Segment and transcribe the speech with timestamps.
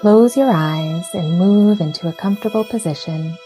[0.00, 3.36] Close your eyes and move into a comfortable position.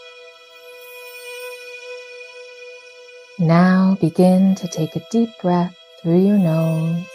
[3.37, 7.05] Now begin to take a deep breath through your nose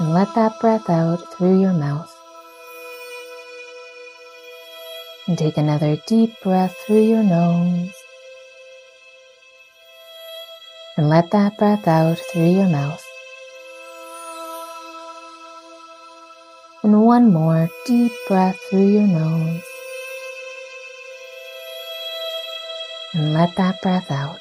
[0.00, 2.10] and let that breath out through your mouth.
[5.28, 7.92] And take another deep breath through your nose
[10.96, 13.05] and let that breath out through your mouth.
[16.86, 19.60] And one more deep breath through your nose.
[23.12, 24.38] And let that breath out.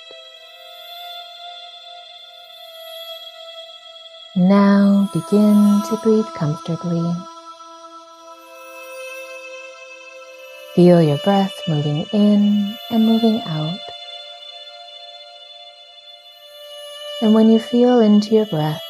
[4.36, 7.16] Now begin to breathe comfortably.
[10.76, 13.80] Feel your breath moving in and moving out.
[17.24, 18.85] And when you feel into your breath,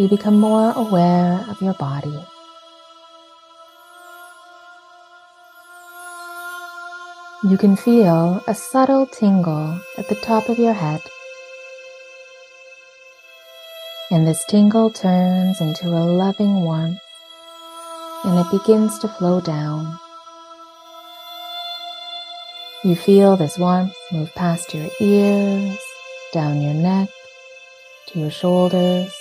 [0.00, 2.24] you become more aware of your body.
[7.44, 11.02] You can feel a subtle tingle at the top of your head.
[14.10, 16.98] And this tingle turns into a loving warmth
[18.24, 19.98] and it begins to flow down.
[22.84, 25.78] You feel this warmth move past your ears,
[26.32, 27.10] down your neck,
[28.08, 29.12] to your shoulders,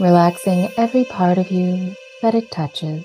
[0.00, 3.04] relaxing every part of you that it touches.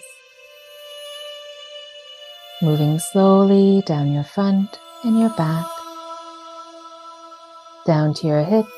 [2.63, 5.67] Moving slowly down your front and your back,
[7.85, 8.71] down to your hips,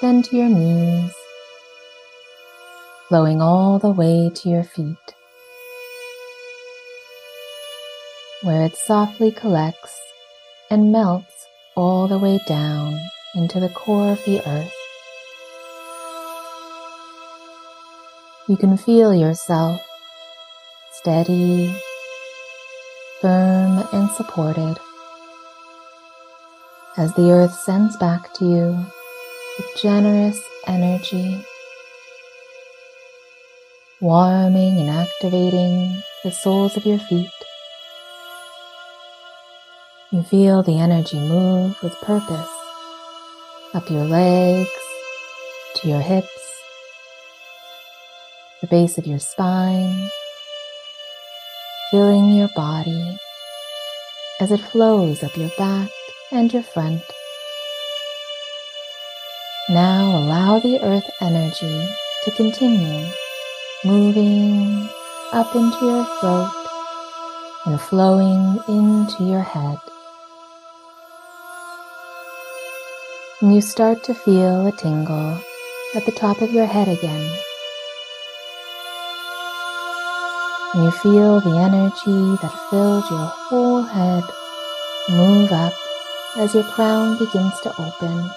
[0.00, 1.12] then to your knees,
[3.08, 5.14] flowing all the way to your feet,
[8.42, 10.00] where it softly collects
[10.70, 12.96] and melts all the way down
[13.34, 14.77] into the core of the earth.
[18.48, 19.78] You can feel yourself
[20.92, 21.70] steady,
[23.20, 24.78] firm, and supported
[26.96, 28.86] as the earth sends back to you
[29.58, 31.44] with generous energy,
[34.00, 37.28] warming and activating the soles of your feet.
[40.10, 42.48] You feel the energy move with purpose
[43.74, 44.70] up your legs,
[45.74, 46.37] to your hips,
[48.60, 50.10] the base of your spine,
[51.90, 53.18] filling your body
[54.40, 55.90] as it flows up your back
[56.30, 57.02] and your front.
[59.68, 61.88] Now allow the earth energy
[62.24, 63.06] to continue
[63.84, 64.88] moving
[65.32, 66.50] up into your throat
[67.66, 69.78] and flowing into your head.
[73.40, 75.38] and you start to feel a tingle
[75.94, 77.47] at the top of your head again.
[80.74, 84.22] You feel the energy that fills your whole head
[85.08, 85.72] move up
[86.36, 88.30] as your crown begins to open.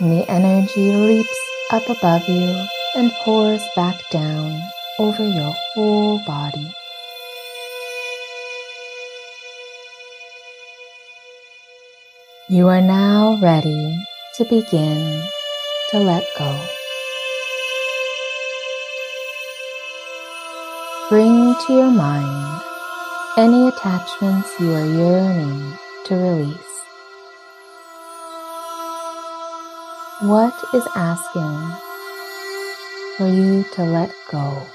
[0.00, 1.40] And the energy leaps
[1.70, 4.58] up above you and pours back down
[4.98, 6.72] over your whole body.
[12.48, 13.98] You are now ready
[14.36, 15.22] to begin
[15.90, 16.81] to let go.
[21.52, 22.62] To your mind
[23.36, 25.74] any attachments you are yearning
[26.06, 26.56] to release.
[30.22, 31.58] What is asking
[33.16, 34.66] for you to let go?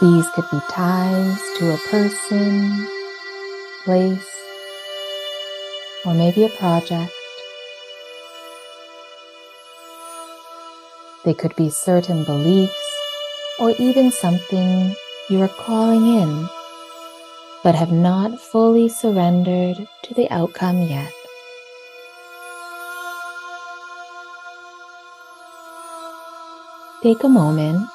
[0.00, 2.86] These could be ties to a person
[3.84, 4.30] place,
[6.06, 7.12] or maybe a project.
[11.24, 12.89] They could be certain beliefs
[13.60, 14.96] or even something
[15.28, 16.48] you are calling in
[17.62, 21.12] but have not fully surrendered to the outcome yet.
[27.02, 27.88] Take a moment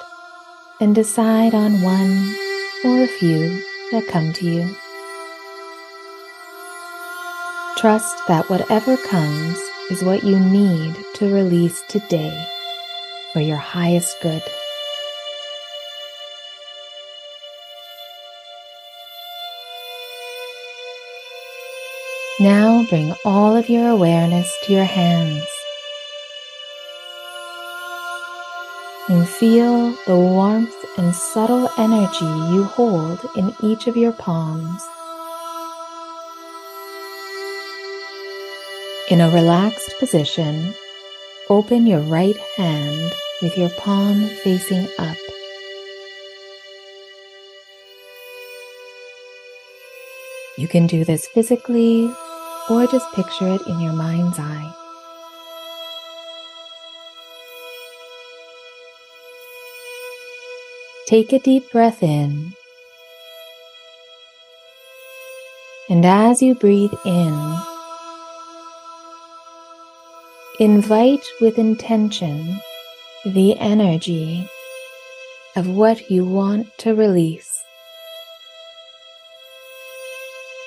[0.80, 2.36] and decide on one
[2.84, 3.62] or a few
[3.92, 4.76] that come to you.
[7.78, 9.60] Trust that whatever comes
[9.92, 12.48] is what you need to release today
[13.34, 14.42] for your highest good.
[22.40, 25.48] Now bring all of your awareness to your hands
[29.08, 34.84] and feel the warmth and subtle energy you hold in each of your palms.
[39.10, 40.74] In a relaxed position,
[41.50, 45.16] open your right hand with your palm facing up.
[50.58, 52.12] You can do this physically
[52.70, 54.74] or just picture it in your mind's eye.
[61.08, 62.54] Take a deep breath in.
[65.88, 67.56] And as you breathe in,
[70.60, 72.60] invite with intention
[73.24, 74.50] the energy
[75.56, 77.64] of what you want to release.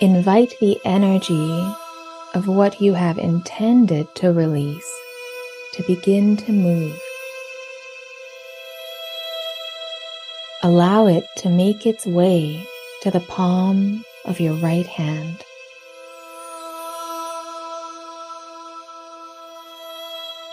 [0.01, 1.75] Invite the energy
[2.35, 4.91] of what you have intended to release
[5.73, 7.01] to begin to move.
[10.63, 12.67] Allow it to make its way
[13.03, 15.45] to the palm of your right hand.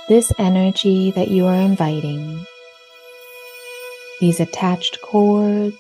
[0.08, 2.46] This energy that you are inviting,
[4.20, 5.76] these attached cords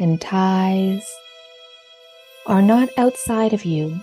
[0.00, 1.06] and ties,
[2.46, 4.00] are not outside of you,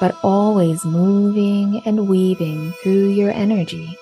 [0.00, 3.96] but always moving and weaving through your energy.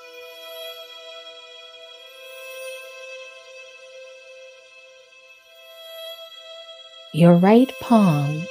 [7.13, 8.43] Your right palm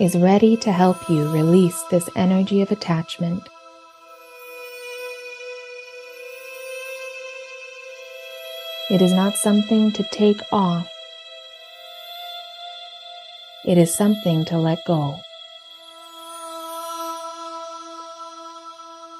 [0.00, 3.48] is ready to help you release this energy of attachment.
[8.90, 10.88] It is not something to take off.
[13.66, 15.20] It is something to let go.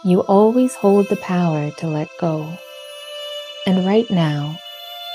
[0.06, 2.58] You always hold the power to let go.
[3.66, 4.60] And right now,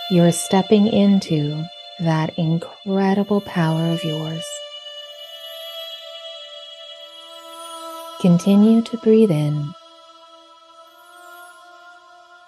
[0.10, 1.64] you are stepping into
[2.00, 4.44] that incredible power of yours.
[8.20, 9.76] Continue to breathe in.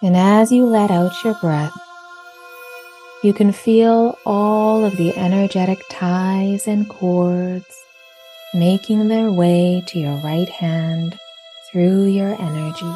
[0.01, 1.77] And as you let out your breath,
[3.23, 7.83] you can feel all of the energetic ties and cords
[8.55, 11.19] making their way to your right hand
[11.71, 12.93] through your energy.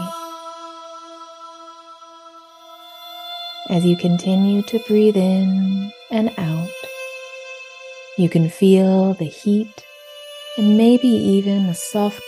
[3.70, 6.70] As you continue to breathe in and out,
[8.18, 9.86] you can feel the heat
[10.58, 12.24] and maybe even a soft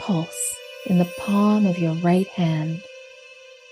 [0.00, 0.56] pulse
[0.86, 2.82] in the palm of your right hand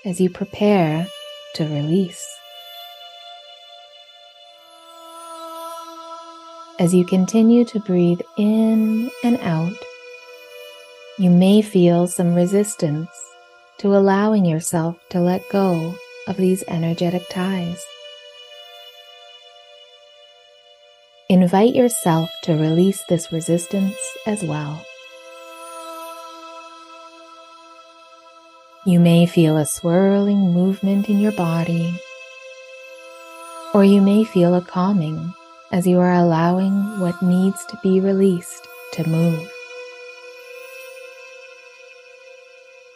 [0.04, 1.06] as you prepare
[1.54, 2.26] to release.
[6.78, 9.74] As you continue to breathe in and out,
[11.18, 13.08] you may feel some resistance
[13.78, 15.94] to allowing yourself to let go
[16.26, 17.84] of these energetic ties.
[21.28, 23.96] Invite yourself to release this resistance
[24.26, 24.84] as well.
[28.86, 31.94] You may feel a swirling movement in your body,
[33.74, 35.34] or you may feel a calming
[35.70, 39.59] as you are allowing what needs to be released to move.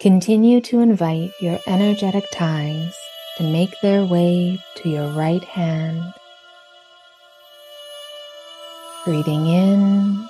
[0.05, 2.95] Continue to invite your energetic ties
[3.39, 6.12] to make their way to your right hand.
[9.07, 10.28] Breathing in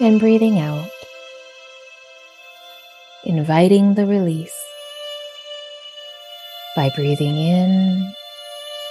[0.00, 0.90] and breathing out,
[3.22, 4.60] inviting the release
[6.74, 8.12] by breathing in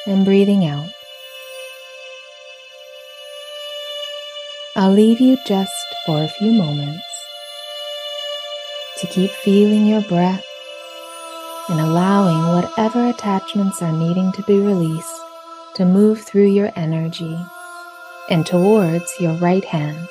[0.07, 0.87] and breathing out.
[4.77, 5.73] I'll leave you just
[6.05, 7.14] for a few moments
[9.05, 10.45] to keep feeling your breath
[11.69, 15.21] and allowing whatever attachments are needing to be released
[15.75, 17.37] to move through your energy
[18.29, 20.07] and towards your right hand.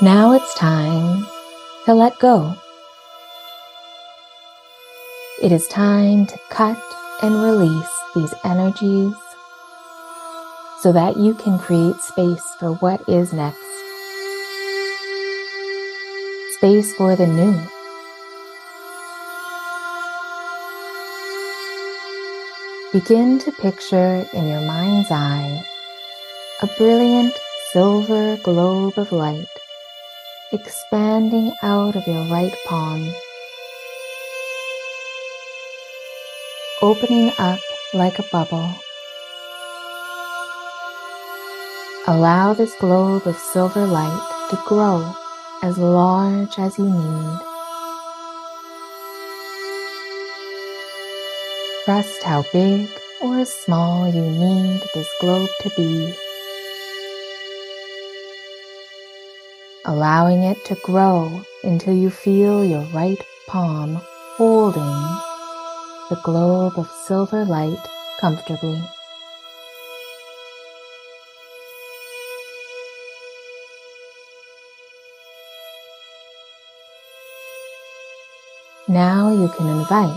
[0.00, 1.24] Now it's time
[1.84, 2.56] to let go.
[5.40, 6.82] It is time to cut
[7.22, 9.14] and release these energies
[10.80, 13.58] so that you can create space for what is next.
[16.56, 17.54] Space for the new.
[22.92, 25.64] Begin to picture in your mind's eye
[26.60, 27.34] a brilliant
[27.72, 29.46] silver globe of light
[30.52, 33.10] expanding out of your right palm,
[36.82, 37.58] opening up
[37.94, 38.74] like a bubble.
[42.06, 45.14] Allow this globe of silver light to grow
[45.62, 47.38] as large as you need.
[51.84, 52.88] Trust how big
[53.22, 56.12] or small you need this globe to be.
[59.84, 64.00] Allowing it to grow until you feel your right palm
[64.36, 64.82] holding
[66.08, 67.84] the globe of silver light
[68.20, 68.80] comfortably.
[78.86, 80.16] Now you can invite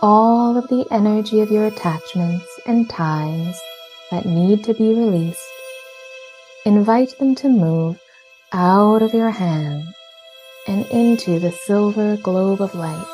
[0.00, 3.60] all of the energy of your attachments and ties
[4.10, 5.42] that need to be released.
[6.64, 8.00] Invite them to move
[8.52, 9.84] out of your hand
[10.66, 13.04] and into the silver globe of light.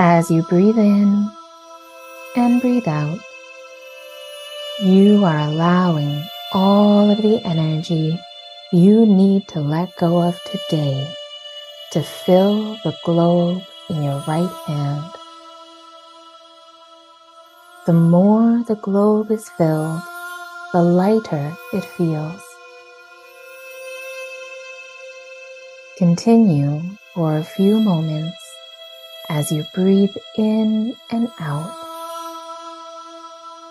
[0.00, 1.28] As you breathe in
[2.36, 3.18] and breathe out,
[4.80, 8.18] you are allowing all of the energy
[8.72, 11.10] you need to let go of today
[11.90, 15.10] to fill the globe in your right hand.
[17.86, 20.02] The more the globe is filled,
[20.74, 22.42] the lighter it feels.
[25.96, 26.82] Continue
[27.14, 28.36] for a few moments
[29.30, 31.74] as you breathe in and out,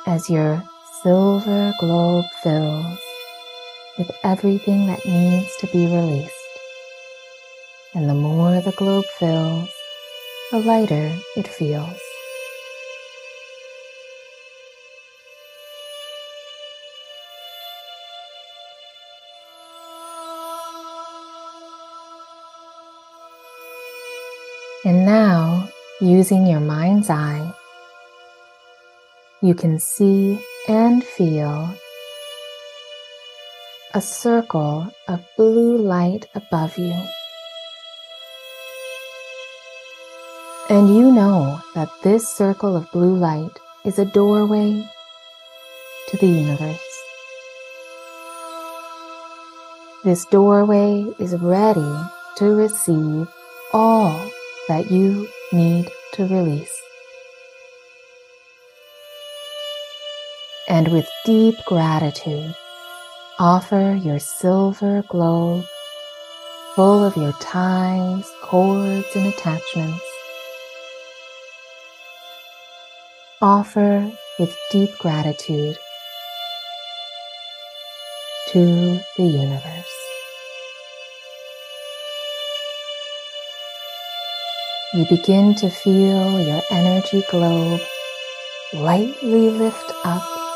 [0.08, 0.63] as your
[1.04, 3.07] silver globe fills
[3.98, 6.34] with everything that needs to be released.
[7.94, 9.70] And the more the globe fills,
[10.51, 12.00] the lighter it feels.
[24.86, 25.68] And now,
[26.00, 27.51] using your mind's eye,
[29.42, 30.39] you can see
[30.70, 31.75] and feel
[33.98, 36.94] a circle of blue light above you.
[40.70, 44.88] And you know that this circle of blue light is a doorway
[46.10, 46.94] to the universe.
[50.04, 51.96] This doorway is ready
[52.36, 53.27] to receive
[53.74, 54.16] all
[54.68, 56.84] that you need to release.
[60.70, 62.54] And with deep gratitude,
[63.39, 65.65] offer your silver globe
[66.75, 70.03] full of your ties, cords, and attachments.
[73.41, 75.77] Offer with deep gratitude
[78.53, 79.98] to the universe.
[84.94, 87.82] you begin to feel your energy globe
[88.74, 90.47] lightly lift up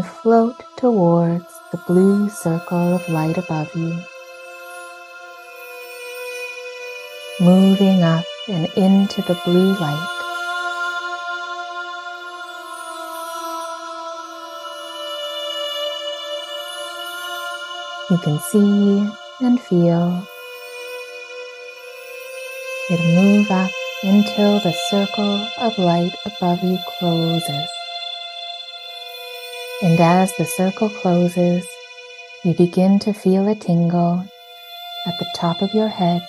[0.00, 3.94] and float towards the blue circle of light above you,
[7.38, 10.08] moving up and into the blue light.
[18.08, 19.06] You can see
[19.40, 20.26] and feel
[22.88, 23.70] it move up
[24.02, 27.79] until the circle of light above you closes.
[29.82, 31.66] And as the circle closes,
[32.44, 34.22] you begin to feel a tingle
[35.06, 36.20] at the top of your head,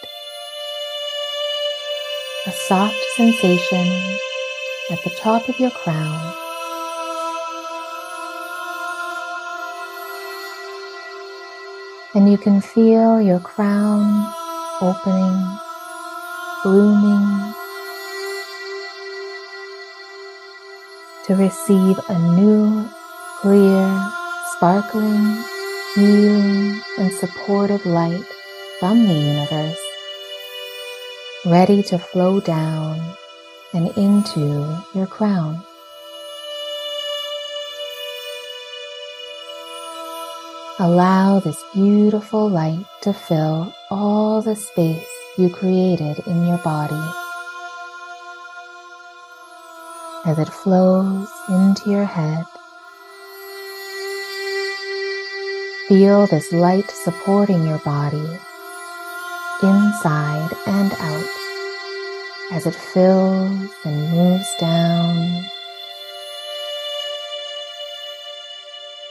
[2.47, 3.87] a soft sensation
[4.89, 6.33] at the top of your crown.
[12.15, 14.33] And you can feel your crown
[14.81, 15.57] opening
[16.63, 17.53] blooming
[21.25, 22.89] to receive a new,
[23.41, 24.11] clear,
[24.55, 25.43] sparkling,
[25.95, 28.23] healing, and supportive light
[28.79, 29.79] from the universe,
[31.43, 33.01] ready to flow down
[33.73, 35.59] and into your crown.
[40.77, 47.09] Allow this beautiful light to fill all the space you created in your body
[50.25, 52.45] as it flows into your head.
[55.91, 58.25] Feel this light supporting your body
[59.61, 61.29] inside and out
[62.53, 65.43] as it fills and moves down,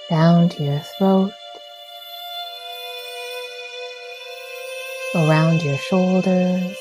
[0.08, 1.34] down to your throat,
[5.16, 6.78] around your shoulders,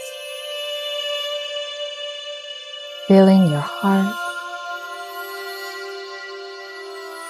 [3.09, 4.15] filling your heart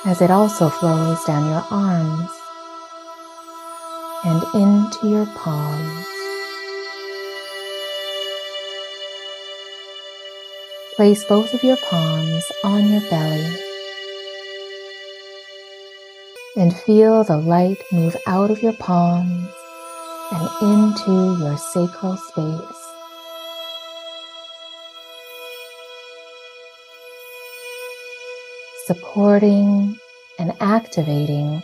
[0.05, 2.38] as it also flows down your arms
[4.25, 6.05] and into your palms.
[10.95, 13.55] Place both of your palms on your belly
[16.57, 19.47] and feel the light move out of your palms
[20.31, 22.79] and into your sacral space.
[28.85, 29.97] Supporting
[30.37, 31.63] and activating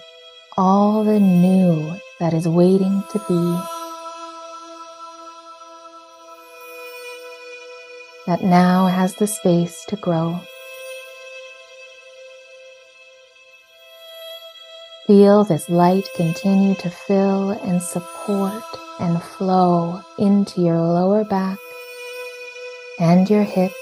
[0.56, 3.60] all the new that is waiting to be.
[8.28, 10.40] That now has the space to grow.
[15.08, 18.64] Feel this light continue to fill and support
[19.00, 21.60] and flow into your lower back
[23.00, 23.76] and your hips,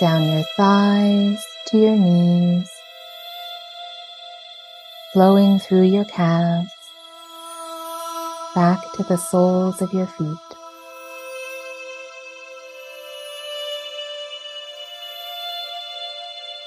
[0.00, 2.68] down your thighs to your knees,
[5.16, 6.70] flowing through your calves,
[8.54, 10.36] back to the soles of your feet.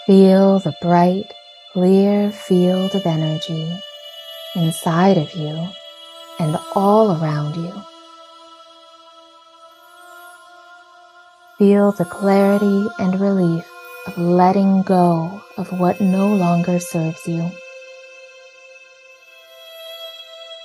[0.07, 1.31] Feel the bright
[1.73, 3.71] clear field of energy
[4.55, 5.69] inside of you
[6.39, 7.83] and all around you.
[11.59, 13.71] Feel the clarity and relief
[14.07, 17.47] of letting go of what no longer serves you.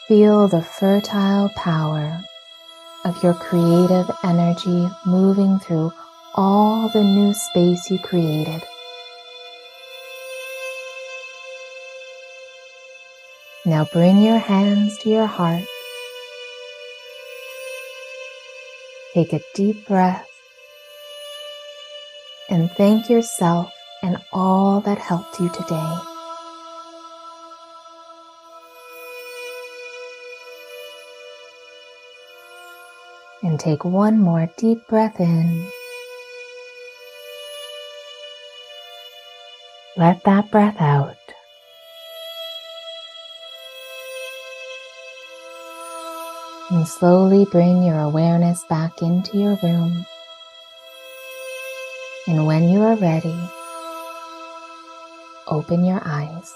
[0.08, 2.20] Feel the fertile power
[3.06, 5.90] of your creative energy moving through
[6.34, 8.62] all the new space you created.
[13.64, 15.64] Now bring your hands to your heart.
[19.14, 20.28] Take a deep breath
[22.50, 26.13] and thank yourself and all that helped you today.
[33.54, 35.64] And take one more deep breath in.
[39.96, 41.14] Let that breath out.
[46.70, 50.04] and slowly bring your awareness back into your room.
[52.26, 53.38] And when you are ready,
[55.46, 56.52] open your eyes.